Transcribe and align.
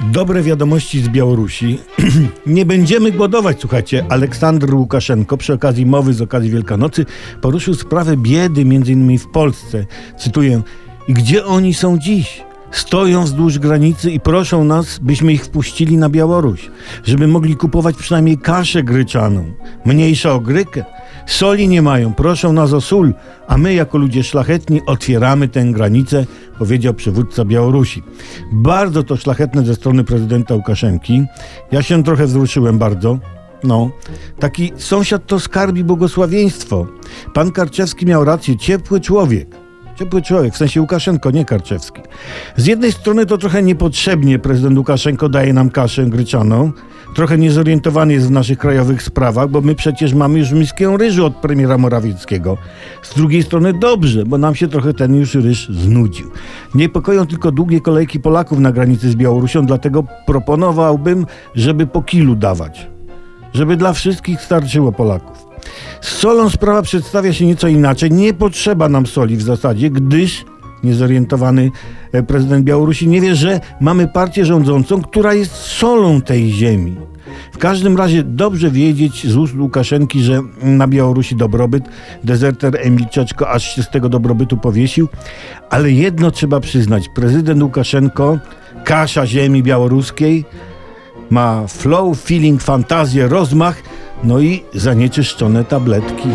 Dobre 0.00 0.42
wiadomości 0.42 1.00
z 1.00 1.08
Białorusi. 1.08 1.78
Nie 2.46 2.66
będziemy 2.66 3.12
głodować, 3.12 3.60
słuchajcie. 3.60 4.04
Aleksandr 4.08 4.74
Łukaszenko 4.74 5.36
przy 5.36 5.52
okazji 5.52 5.86
mowy 5.86 6.12
z 6.14 6.22
okazji 6.22 6.50
Wielkanocy 6.50 7.06
poruszył 7.40 7.74
sprawę 7.74 8.16
biedy 8.16 8.64
między 8.64 8.92
innymi 8.92 9.18
w 9.18 9.28
Polsce. 9.28 9.86
Cytuję: 10.18 10.62
"I 11.08 11.12
Gdzie 11.14 11.44
oni 11.44 11.74
są 11.74 11.98
dziś? 11.98 12.49
Stoją 12.70 13.24
wzdłuż 13.24 13.58
granicy 13.58 14.10
i 14.10 14.20
proszą 14.20 14.64
nas, 14.64 14.98
byśmy 14.98 15.32
ich 15.32 15.44
wpuścili 15.44 15.96
na 15.96 16.08
Białoruś, 16.08 16.70
żeby 17.04 17.28
mogli 17.28 17.56
kupować 17.56 17.96
przynajmniej 17.96 18.38
kaszę 18.38 18.82
gryczaną, 18.82 19.44
mniejsza 19.84 20.32
o 20.32 20.40
grykę. 20.40 20.84
Soli 21.26 21.68
nie 21.68 21.82
mają, 21.82 22.14
proszą 22.14 22.52
nas 22.52 22.72
o 22.72 22.80
sól, 22.80 23.14
a 23.48 23.58
my 23.58 23.74
jako 23.74 23.98
ludzie 23.98 24.24
szlachetni 24.24 24.80
otwieramy 24.86 25.48
tę 25.48 25.64
granicę, 25.64 26.26
powiedział 26.58 26.94
przywódca 26.94 27.44
Białorusi. 27.44 28.02
Bardzo 28.52 29.02
to 29.02 29.16
szlachetne 29.16 29.64
ze 29.64 29.74
strony 29.74 30.04
prezydenta 30.04 30.54
Łukaszenki. 30.54 31.24
Ja 31.72 31.82
się 31.82 32.04
trochę 32.04 32.26
wzruszyłem 32.26 32.78
bardzo. 32.78 33.18
No, 33.64 33.90
taki 34.38 34.72
sąsiad 34.76 35.26
to 35.26 35.40
skarbi 35.40 35.84
błogosławieństwo. 35.84 36.86
Pan 37.34 37.52
Karczewski 37.52 38.06
miał 38.06 38.24
rację, 38.24 38.56
ciepły 38.56 39.00
człowiek. 39.00 39.59
Ciepły 40.00 40.22
człowiek, 40.22 40.54
w 40.54 40.56
sensie 40.56 40.80
Łukaszenko, 40.80 41.30
nie 41.30 41.44
Karczewski. 41.44 42.02
Z 42.56 42.66
jednej 42.66 42.92
strony 42.92 43.26
to 43.26 43.38
trochę 43.38 43.62
niepotrzebnie 43.62 44.38
prezydent 44.38 44.78
Łukaszenko 44.78 45.28
daje 45.28 45.52
nam 45.52 45.70
kaszę 45.70 46.06
gryczaną. 46.06 46.72
Trochę 47.14 47.38
niezorientowany 47.38 48.12
jest 48.12 48.26
w 48.26 48.30
naszych 48.30 48.58
krajowych 48.58 49.02
sprawach, 49.02 49.48
bo 49.48 49.60
my 49.60 49.74
przecież 49.74 50.14
mamy 50.14 50.38
już 50.38 50.52
miskę 50.52 50.96
ryżu 50.96 51.26
od 51.26 51.36
premiera 51.36 51.78
Morawieckiego. 51.78 52.56
Z 53.02 53.14
drugiej 53.14 53.42
strony 53.42 53.72
dobrze, 53.72 54.24
bo 54.24 54.38
nam 54.38 54.54
się 54.54 54.68
trochę 54.68 54.94
ten 54.94 55.14
już 55.14 55.34
ryż 55.34 55.68
znudził. 55.68 56.30
Niepokoją 56.74 57.26
tylko 57.26 57.52
długie 57.52 57.80
kolejki 57.80 58.20
Polaków 58.20 58.58
na 58.58 58.72
granicy 58.72 59.10
z 59.10 59.16
Białorusią, 59.16 59.66
dlatego 59.66 60.04
proponowałbym, 60.26 61.26
żeby 61.54 61.86
po 61.86 62.02
kilu 62.02 62.36
dawać. 62.36 62.86
Żeby 63.54 63.76
dla 63.76 63.92
wszystkich 63.92 64.40
starczyło 64.40 64.92
Polaków. 64.92 65.49
Z 66.00 66.08
solą 66.08 66.50
sprawa 66.50 66.82
przedstawia 66.82 67.32
się 67.32 67.46
nieco 67.46 67.68
inaczej. 67.68 68.10
Nie 68.10 68.34
potrzeba 68.34 68.88
nam 68.88 69.06
soli 69.06 69.36
w 69.36 69.42
zasadzie, 69.42 69.90
gdyż 69.90 70.44
niezorientowany 70.84 71.70
e, 72.12 72.22
prezydent 72.22 72.64
Białorusi 72.64 73.08
nie 73.08 73.20
wie, 73.20 73.34
że 73.34 73.60
mamy 73.80 74.08
partię 74.08 74.44
rządzącą, 74.44 75.02
która 75.02 75.34
jest 75.34 75.52
solą 75.52 76.20
tej 76.20 76.50
ziemi. 76.52 76.96
W 77.52 77.58
każdym 77.58 77.96
razie 77.96 78.22
dobrze 78.22 78.70
wiedzieć 78.70 79.26
z 79.26 79.36
ust 79.36 79.54
Łukaszenki, 79.56 80.22
że 80.22 80.42
na 80.62 80.88
Białorusi 80.88 81.36
dobrobyt, 81.36 81.84
dezerter 82.24 82.76
Emil 82.80 83.06
aż 83.46 83.74
się 83.74 83.82
z 83.82 83.90
tego 83.90 84.08
dobrobytu 84.08 84.56
powiesił, 84.56 85.08
ale 85.70 85.90
jedno 85.90 86.30
trzeba 86.30 86.60
przyznać, 86.60 87.08
prezydent 87.14 87.62
Łukaszenko, 87.62 88.38
kasza 88.84 89.26
ziemi 89.26 89.62
białoruskiej, 89.62 90.44
ma 91.30 91.66
flow, 91.66 92.20
feeling, 92.20 92.62
fantazję, 92.62 93.28
rozmach, 93.28 93.82
no 94.24 94.40
i 94.40 94.62
zanieczyszczone 94.74 95.64
tabletki. 95.64 96.28